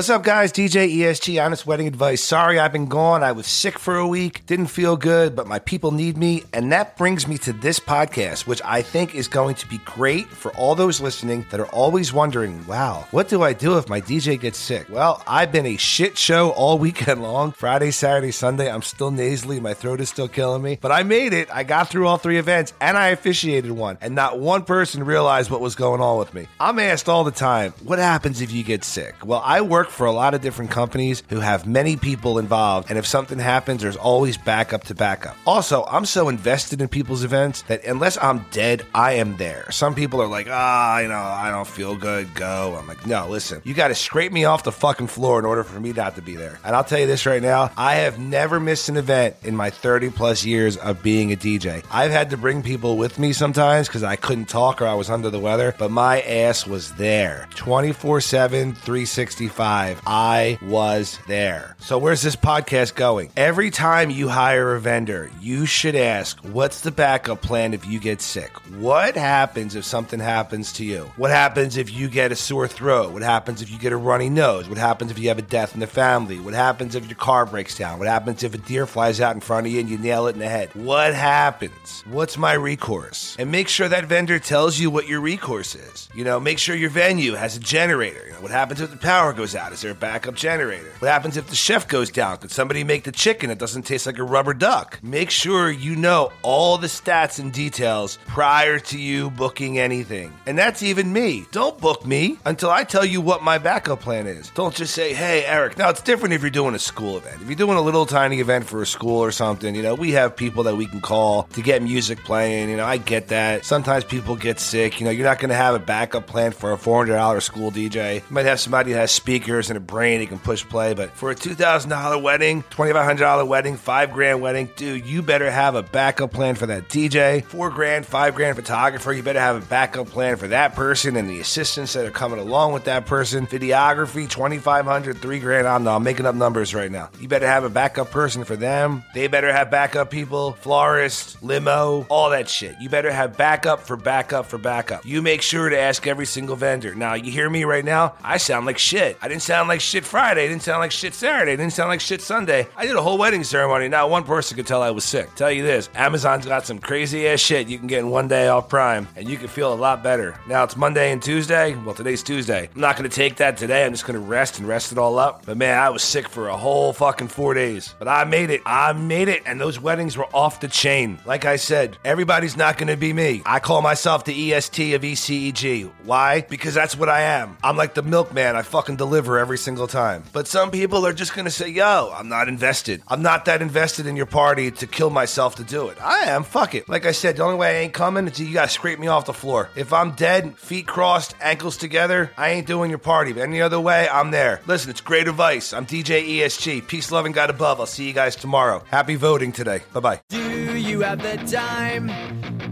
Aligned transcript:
What's 0.00 0.08
up, 0.08 0.22
guys? 0.22 0.50
DJ 0.50 0.90
ESG, 0.96 1.44
Honest 1.44 1.66
Wedding 1.66 1.86
Advice. 1.86 2.22
Sorry 2.22 2.58
I've 2.58 2.72
been 2.72 2.86
gone. 2.86 3.22
I 3.22 3.32
was 3.32 3.46
sick 3.46 3.78
for 3.78 3.96
a 3.96 4.08
week, 4.08 4.46
didn't 4.46 4.68
feel 4.68 4.96
good, 4.96 5.36
but 5.36 5.46
my 5.46 5.58
people 5.58 5.90
need 5.90 6.16
me. 6.16 6.42
And 6.54 6.72
that 6.72 6.96
brings 6.96 7.28
me 7.28 7.36
to 7.36 7.52
this 7.52 7.78
podcast, 7.78 8.46
which 8.46 8.62
I 8.64 8.80
think 8.80 9.14
is 9.14 9.28
going 9.28 9.56
to 9.56 9.68
be 9.68 9.76
great 9.84 10.26
for 10.26 10.52
all 10.52 10.74
those 10.74 11.02
listening 11.02 11.44
that 11.50 11.60
are 11.60 11.66
always 11.66 12.14
wondering, 12.14 12.66
wow, 12.66 13.06
what 13.10 13.28
do 13.28 13.42
I 13.42 13.52
do 13.52 13.76
if 13.76 13.90
my 13.90 14.00
DJ 14.00 14.40
gets 14.40 14.56
sick? 14.56 14.86
Well, 14.88 15.22
I've 15.26 15.52
been 15.52 15.66
a 15.66 15.76
shit 15.76 16.16
show 16.16 16.48
all 16.52 16.78
weekend 16.78 17.22
long 17.22 17.52
Friday, 17.52 17.90
Saturday, 17.90 18.30
Sunday. 18.30 18.72
I'm 18.72 18.80
still 18.80 19.10
nasally. 19.10 19.60
My 19.60 19.74
throat 19.74 20.00
is 20.00 20.08
still 20.08 20.28
killing 20.28 20.62
me, 20.62 20.78
but 20.80 20.92
I 20.92 21.02
made 21.02 21.34
it. 21.34 21.54
I 21.54 21.62
got 21.62 21.90
through 21.90 22.06
all 22.06 22.16
three 22.16 22.38
events 22.38 22.72
and 22.80 22.96
I 22.96 23.08
officiated 23.08 23.72
one, 23.72 23.98
and 24.00 24.14
not 24.14 24.38
one 24.38 24.64
person 24.64 25.04
realized 25.04 25.50
what 25.50 25.60
was 25.60 25.74
going 25.74 26.00
on 26.00 26.18
with 26.18 26.32
me. 26.32 26.48
I'm 26.58 26.78
asked 26.78 27.10
all 27.10 27.22
the 27.22 27.30
time, 27.30 27.74
what 27.84 27.98
happens 27.98 28.40
if 28.40 28.50
you 28.50 28.64
get 28.64 28.82
sick? 28.82 29.14
Well, 29.26 29.42
I 29.44 29.60
work 29.60 29.89
for 29.90 30.06
a 30.06 30.12
lot 30.12 30.34
of 30.34 30.40
different 30.40 30.70
companies 30.70 31.22
who 31.28 31.40
have 31.40 31.66
many 31.66 31.96
people 31.96 32.38
involved, 32.38 32.88
and 32.90 32.98
if 32.98 33.06
something 33.06 33.38
happens, 33.38 33.82
there's 33.82 33.96
always 33.96 34.36
backup 34.36 34.84
to 34.84 34.94
backup. 34.94 35.36
Also, 35.46 35.84
I'm 35.84 36.04
so 36.04 36.28
invested 36.28 36.80
in 36.80 36.88
people's 36.88 37.24
events 37.24 37.62
that 37.62 37.84
unless 37.84 38.16
I'm 38.22 38.44
dead, 38.50 38.86
I 38.94 39.12
am 39.14 39.36
there. 39.36 39.70
Some 39.70 39.94
people 39.94 40.22
are 40.22 40.26
like, 40.26 40.46
ah, 40.50 40.98
you 41.00 41.08
know, 41.08 41.18
I 41.18 41.50
don't 41.50 41.66
feel 41.66 41.96
good, 41.96 42.34
go. 42.34 42.76
I'm 42.78 42.86
like, 42.86 43.06
no, 43.06 43.28
listen, 43.28 43.60
you 43.64 43.74
got 43.74 43.88
to 43.88 43.94
scrape 43.94 44.32
me 44.32 44.44
off 44.44 44.62
the 44.62 44.72
fucking 44.72 45.08
floor 45.08 45.38
in 45.38 45.44
order 45.44 45.64
for 45.64 45.80
me 45.80 45.92
not 45.92 46.16
to 46.16 46.22
be 46.22 46.36
there. 46.36 46.58
And 46.64 46.74
I'll 46.74 46.84
tell 46.84 46.98
you 46.98 47.06
this 47.06 47.26
right 47.26 47.42
now, 47.42 47.70
I 47.76 47.96
have 47.96 48.18
never 48.18 48.60
missed 48.60 48.88
an 48.88 48.96
event 48.96 49.36
in 49.42 49.56
my 49.56 49.70
30 49.70 50.10
plus 50.10 50.44
years 50.44 50.76
of 50.76 51.02
being 51.02 51.32
a 51.32 51.36
DJ. 51.36 51.84
I've 51.90 52.10
had 52.10 52.30
to 52.30 52.36
bring 52.36 52.62
people 52.62 52.96
with 52.96 53.18
me 53.18 53.32
sometimes 53.32 53.88
because 53.88 54.02
I 54.02 54.16
couldn't 54.16 54.46
talk 54.46 54.80
or 54.80 54.86
I 54.86 54.94
was 54.94 55.10
under 55.10 55.30
the 55.30 55.38
weather, 55.38 55.74
but 55.78 55.90
my 55.90 56.20
ass 56.22 56.66
was 56.66 56.92
there 56.94 57.48
24 57.54 58.20
7, 58.20 58.74
365. 58.74 59.69
I 59.70 60.58
was 60.62 61.20
there. 61.28 61.76
So, 61.78 61.96
where's 61.96 62.22
this 62.22 62.34
podcast 62.34 62.96
going? 62.96 63.30
Every 63.36 63.70
time 63.70 64.10
you 64.10 64.28
hire 64.28 64.74
a 64.74 64.80
vendor, 64.80 65.30
you 65.40 65.64
should 65.64 65.94
ask, 65.94 66.38
what's 66.40 66.80
the 66.80 66.90
backup 66.90 67.40
plan 67.40 67.72
if 67.72 67.86
you 67.86 68.00
get 68.00 68.20
sick? 68.20 68.50
What 68.78 69.14
happens 69.14 69.76
if 69.76 69.84
something 69.84 70.18
happens 70.18 70.72
to 70.72 70.84
you? 70.84 71.04
What 71.16 71.30
happens 71.30 71.76
if 71.76 71.92
you 71.92 72.08
get 72.08 72.32
a 72.32 72.36
sore 72.36 72.66
throat? 72.66 73.12
What 73.12 73.22
happens 73.22 73.62
if 73.62 73.70
you 73.70 73.78
get 73.78 73.92
a 73.92 73.96
runny 73.96 74.28
nose? 74.28 74.68
What 74.68 74.78
happens 74.78 75.12
if 75.12 75.20
you 75.20 75.28
have 75.28 75.38
a 75.38 75.42
death 75.42 75.74
in 75.74 75.80
the 75.80 75.86
family? 75.86 76.40
What 76.40 76.54
happens 76.54 76.96
if 76.96 77.06
your 77.06 77.16
car 77.16 77.46
breaks 77.46 77.78
down? 77.78 78.00
What 78.00 78.08
happens 78.08 78.42
if 78.42 78.54
a 78.54 78.58
deer 78.58 78.86
flies 78.86 79.20
out 79.20 79.36
in 79.36 79.40
front 79.40 79.68
of 79.68 79.72
you 79.72 79.78
and 79.78 79.88
you 79.88 79.98
nail 79.98 80.26
it 80.26 80.32
in 80.32 80.40
the 80.40 80.48
head? 80.48 80.70
What 80.74 81.14
happens? 81.14 82.02
What's 82.08 82.36
my 82.36 82.54
recourse? 82.54 83.36
And 83.38 83.52
make 83.52 83.68
sure 83.68 83.88
that 83.88 84.06
vendor 84.06 84.40
tells 84.40 84.80
you 84.80 84.90
what 84.90 85.06
your 85.06 85.20
recourse 85.20 85.76
is. 85.76 86.08
You 86.12 86.24
know, 86.24 86.40
make 86.40 86.58
sure 86.58 86.74
your 86.74 86.90
venue 86.90 87.34
has 87.34 87.56
a 87.56 87.60
generator. 87.60 88.24
You 88.26 88.32
know, 88.32 88.40
what 88.40 88.50
happens 88.50 88.80
if 88.80 88.90
the 88.90 88.96
power 88.96 89.32
goes 89.32 89.54
out? 89.54 89.59
Is 89.68 89.82
there 89.82 89.92
a 89.92 89.94
backup 89.94 90.34
generator? 90.34 90.90
What 90.98 91.10
happens 91.10 91.36
if 91.36 91.46
the 91.46 91.54
chef 91.54 91.86
goes 91.86 92.10
down? 92.10 92.38
Could 92.38 92.50
somebody 92.50 92.82
make 92.82 93.04
the 93.04 93.12
chicken 93.12 93.50
that 93.50 93.58
doesn't 93.58 93.82
taste 93.82 94.06
like 94.06 94.18
a 94.18 94.24
rubber 94.24 94.54
duck? 94.54 94.98
Make 95.02 95.30
sure 95.30 95.70
you 95.70 95.94
know 95.94 96.32
all 96.42 96.78
the 96.78 96.86
stats 96.86 97.38
and 97.38 97.52
details 97.52 98.18
prior 98.26 98.78
to 98.78 98.98
you 98.98 99.30
booking 99.30 99.78
anything. 99.78 100.32
And 100.46 100.58
that's 100.58 100.82
even 100.82 101.12
me. 101.12 101.44
Don't 101.52 101.78
book 101.78 102.06
me 102.06 102.38
until 102.46 102.70
I 102.70 102.84
tell 102.84 103.04
you 103.04 103.20
what 103.20 103.42
my 103.42 103.58
backup 103.58 104.00
plan 104.00 104.26
is. 104.26 104.50
Don't 104.50 104.74
just 104.74 104.94
say, 104.94 105.12
hey, 105.12 105.44
Eric. 105.44 105.76
Now, 105.76 105.90
it's 105.90 106.02
different 106.02 106.34
if 106.34 106.40
you're 106.40 106.50
doing 106.50 106.74
a 106.74 106.78
school 106.78 107.18
event. 107.18 107.42
If 107.42 107.48
you're 107.48 107.56
doing 107.56 107.76
a 107.76 107.82
little 107.82 108.06
tiny 108.06 108.40
event 108.40 108.66
for 108.66 108.80
a 108.80 108.86
school 108.86 109.18
or 109.18 109.30
something, 109.30 109.74
you 109.74 109.82
know, 109.82 109.94
we 109.94 110.12
have 110.12 110.34
people 110.34 110.62
that 110.64 110.76
we 110.76 110.86
can 110.86 111.00
call 111.00 111.44
to 111.52 111.60
get 111.62 111.82
music 111.82 112.24
playing. 112.24 112.70
You 112.70 112.76
know, 112.78 112.86
I 112.86 112.96
get 112.96 113.28
that. 113.28 113.64
Sometimes 113.64 114.04
people 114.04 114.36
get 114.36 114.58
sick. 114.58 115.00
You 115.00 115.04
know, 115.04 115.12
you're 115.12 115.26
not 115.26 115.38
going 115.38 115.50
to 115.50 115.54
have 115.56 115.74
a 115.74 115.78
backup 115.78 116.26
plan 116.26 116.52
for 116.52 116.72
a 116.72 116.76
$400 116.76 117.42
school 117.42 117.70
DJ. 117.70 118.16
You 118.16 118.22
might 118.30 118.46
have 118.46 118.58
somebody 118.58 118.92
that 118.92 119.00
has 119.00 119.12
speakers 119.12 119.49
and 119.58 119.76
a 119.76 119.80
brain 119.80 120.20
he 120.20 120.26
can 120.26 120.38
push 120.38 120.66
play, 120.66 120.94
but 120.94 121.10
for 121.10 121.30
a 121.30 121.34
$2,000 121.34 122.22
wedding, 122.22 122.62
$2,500 122.70 123.46
wedding, 123.46 123.76
five 123.76 124.12
grand 124.12 124.40
wedding, 124.40 124.70
dude, 124.76 125.06
you 125.06 125.22
better 125.22 125.50
have 125.50 125.74
a 125.74 125.82
backup 125.82 126.32
plan 126.32 126.54
for 126.54 126.66
that 126.66 126.88
DJ. 126.88 127.44
Four 127.44 127.70
grand, 127.70 128.06
five 128.06 128.34
grand 128.34 128.56
photographer, 128.56 129.12
you 129.12 129.22
better 129.22 129.40
have 129.40 129.62
a 129.62 129.66
backup 129.66 130.08
plan 130.08 130.36
for 130.36 130.48
that 130.48 130.74
person 130.74 131.16
and 131.16 131.28
the 131.28 131.40
assistants 131.40 131.92
that 131.92 132.06
are 132.06 132.10
coming 132.10 132.38
along 132.38 132.72
with 132.72 132.84
that 132.84 133.06
person. 133.06 133.46
Videography, 133.46 134.28
2500 134.28 135.18
three 135.18 135.38
grand. 135.40 135.66
I'm, 135.66 135.86
I'm 135.86 136.02
making 136.02 136.26
up 136.26 136.34
numbers 136.34 136.74
right 136.74 136.90
now. 136.90 137.10
You 137.20 137.28
better 137.28 137.46
have 137.46 137.64
a 137.64 137.68
backup 137.68 138.10
person 138.10 138.44
for 138.44 138.56
them. 138.56 139.04
They 139.14 139.26
better 139.26 139.52
have 139.52 139.70
backup 139.70 140.10
people, 140.10 140.52
florist, 140.52 141.42
limo, 141.42 142.06
all 142.08 142.30
that 142.30 142.48
shit. 142.48 142.76
You 142.80 142.88
better 142.88 143.12
have 143.12 143.36
backup 143.36 143.80
for 143.80 143.96
backup 143.96 144.46
for 144.46 144.58
backup. 144.58 145.04
You 145.04 145.22
make 145.22 145.42
sure 145.42 145.68
to 145.68 145.78
ask 145.78 146.06
every 146.06 146.26
single 146.26 146.56
vendor. 146.56 146.94
Now, 146.94 147.14
you 147.14 147.30
hear 147.30 147.48
me 147.48 147.64
right 147.64 147.84
now? 147.84 148.14
I 148.22 148.36
sound 148.38 148.66
like 148.66 148.78
shit. 148.78 149.18
I 149.20 149.28
didn't 149.28 149.39
sound 149.42 149.68
like 149.68 149.80
shit 149.80 150.04
Friday. 150.04 150.44
I 150.44 150.48
didn't 150.48 150.62
sound 150.62 150.80
like 150.80 150.92
shit 150.92 151.14
Saturday. 151.14 151.52
I 151.52 151.56
didn't 151.56 151.72
sound 151.72 151.88
like 151.88 152.00
shit 152.00 152.20
Sunday. 152.20 152.66
I 152.76 152.86
did 152.86 152.96
a 152.96 153.02
whole 153.02 153.18
wedding 153.18 153.44
ceremony. 153.44 153.88
Not 153.88 154.10
one 154.10 154.24
person 154.24 154.56
could 154.56 154.66
tell 154.66 154.82
I 154.82 154.90
was 154.90 155.04
sick. 155.04 155.34
Tell 155.34 155.50
you 155.50 155.62
this 155.62 155.88
Amazon's 155.94 156.46
got 156.46 156.66
some 156.66 156.78
crazy 156.78 157.28
ass 157.28 157.40
shit 157.40 157.68
you 157.68 157.78
can 157.78 157.86
get 157.86 158.00
in 158.00 158.10
one 158.10 158.28
day 158.28 158.48
off 158.48 158.68
Prime, 158.68 159.08
and 159.16 159.28
you 159.28 159.36
can 159.36 159.48
feel 159.48 159.72
a 159.72 159.74
lot 159.74 160.02
better. 160.02 160.38
Now, 160.46 160.64
it's 160.64 160.76
Monday 160.76 161.12
and 161.12 161.22
Tuesday. 161.22 161.74
Well, 161.74 161.94
today's 161.94 162.22
Tuesday. 162.22 162.68
I'm 162.74 162.80
not 162.80 162.96
going 162.96 163.08
to 163.08 163.14
take 163.14 163.36
that 163.36 163.56
today. 163.56 163.84
I'm 163.84 163.92
just 163.92 164.06
going 164.06 164.20
to 164.20 164.26
rest 164.26 164.58
and 164.58 164.68
rest 164.68 164.92
it 164.92 164.98
all 164.98 165.18
up. 165.18 165.44
But 165.46 165.56
man, 165.56 165.78
I 165.78 165.90
was 165.90 166.02
sick 166.02 166.28
for 166.28 166.48
a 166.48 166.56
whole 166.56 166.92
fucking 166.92 167.28
four 167.28 167.54
days. 167.54 167.94
But 167.98 168.08
I 168.08 168.24
made 168.24 168.50
it. 168.50 168.62
I 168.66 168.92
made 168.92 169.28
it. 169.28 169.42
And 169.46 169.60
those 169.60 169.80
weddings 169.80 170.16
were 170.16 170.28
off 170.34 170.60
the 170.60 170.68
chain. 170.68 171.18
Like 171.26 171.44
I 171.44 171.56
said, 171.56 171.96
everybody's 172.04 172.56
not 172.56 172.78
going 172.78 172.88
to 172.88 172.96
be 172.96 173.12
me. 173.12 173.42
I 173.46 173.60
call 173.60 173.82
myself 173.82 174.24
the 174.24 174.52
EST 174.52 174.94
of 174.94 175.02
ECEG. 175.02 175.90
Why? 176.04 176.42
Because 176.42 176.74
that's 176.74 176.96
what 176.96 177.08
I 177.08 177.22
am. 177.22 177.56
I'm 177.62 177.76
like 177.76 177.94
the 177.94 178.02
milkman. 178.02 178.56
I 178.56 178.62
fucking 178.62 178.96
deliver 178.96 179.29
every 179.38 179.58
single 179.58 179.86
time. 179.86 180.24
But 180.32 180.46
some 180.46 180.70
people 180.70 181.06
are 181.06 181.12
just 181.12 181.34
going 181.34 181.44
to 181.44 181.50
say, 181.50 181.68
yo, 181.68 182.12
I'm 182.14 182.28
not 182.28 182.48
invested. 182.48 183.02
I'm 183.08 183.22
not 183.22 183.44
that 183.46 183.62
invested 183.62 184.06
in 184.06 184.16
your 184.16 184.26
party 184.26 184.70
to 184.70 184.86
kill 184.86 185.10
myself 185.10 185.56
to 185.56 185.64
do 185.64 185.88
it. 185.88 186.00
I 186.00 186.30
am. 186.30 186.44
Fuck 186.44 186.74
it. 186.74 186.88
Like 186.88 187.06
I 187.06 187.12
said, 187.12 187.36
the 187.36 187.44
only 187.44 187.56
way 187.56 187.78
I 187.78 187.80
ain't 187.82 187.92
coming 187.92 188.26
is 188.26 188.38
you 188.40 188.52
got 188.52 188.66
to 188.66 188.72
scrape 188.72 188.98
me 188.98 189.06
off 189.06 189.26
the 189.26 189.32
floor. 189.32 189.68
If 189.76 189.92
I'm 189.92 190.12
dead, 190.12 190.56
feet 190.58 190.86
crossed, 190.86 191.34
ankles 191.40 191.76
together, 191.76 192.30
I 192.36 192.50
ain't 192.50 192.66
doing 192.66 192.90
your 192.90 192.98
party. 192.98 193.32
But 193.32 193.42
any 193.42 193.60
other 193.60 193.80
way, 193.80 194.08
I'm 194.08 194.30
there. 194.30 194.60
Listen, 194.66 194.90
it's 194.90 195.00
great 195.00 195.28
advice. 195.28 195.72
I'm 195.72 195.86
DJ 195.86 196.26
ESG. 196.26 196.86
Peace, 196.86 197.12
love, 197.12 197.26
and 197.26 197.34
God 197.34 197.50
above. 197.50 197.80
I'll 197.80 197.86
see 197.86 198.06
you 198.06 198.12
guys 198.12 198.36
tomorrow. 198.36 198.82
Happy 198.90 199.14
voting 199.14 199.52
today. 199.52 199.82
Bye 199.92 200.00
bye. 200.00 200.20
Do 200.28 200.76
you 200.76 201.00
have 201.02 201.22
the 201.22 201.36
time 201.50 202.08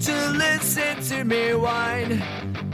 to 0.00 0.30
listen 0.30 1.02
to 1.02 1.24
me 1.24 1.54
whine 1.54 2.57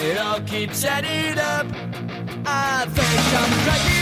It 0.00 0.16
all 0.16 0.40
keeps 0.42 0.84
adding 0.84 1.38
up. 1.38 1.66
I 2.46 2.86
think 2.86 3.34
I'm 3.34 3.64
cracking 3.64 3.97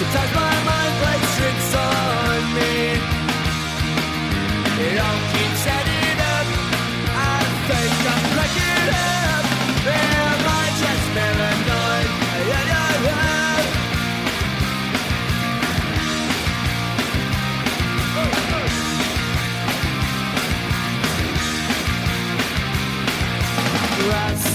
Sometimes 0.00 0.32
my 0.34 0.40
mind 0.64 0.94
plays 1.02 1.28
tricks 1.36 1.74
on 1.76 2.40
me. 2.56 2.72
It 4.86 4.96
all 4.98 5.20
keeps 5.32 5.62
adding 5.76 6.20
up. 6.34 6.46
I 7.12 7.44
think 7.68 7.92
I'm 8.08 8.24
breaking 8.32 8.88
up. 8.96 9.44
Am 9.92 10.40
I 10.48 10.64
just 10.80 11.06
paranoid? 11.14 12.08
Yeah, 12.48 12.64
yeah, 12.72 13.04
yeah. 13.04 13.60
Oh, 18.16 18.24
oh. 18.54 18.68
Right. 24.08 24.49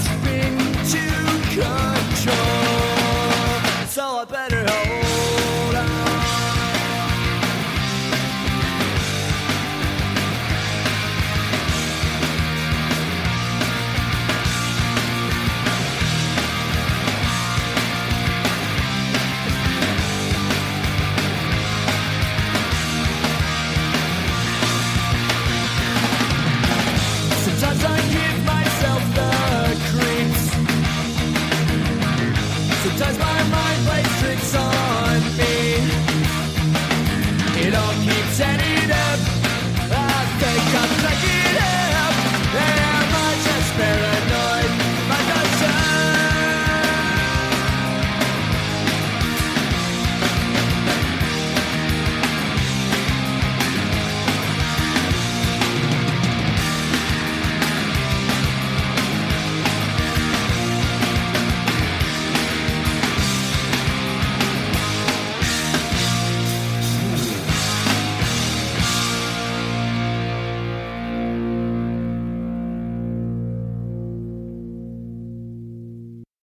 Setting 38.36 38.90
up, 38.90 39.18
I 39.90 40.26
think 40.38 40.74
I'm 40.74 40.90
taking 41.00 41.35